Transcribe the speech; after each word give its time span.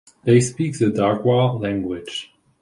They 0.23 0.41
speak 0.41 0.79
the 0.79 0.85
Dargwa 0.87 1.61
language. 1.61 2.33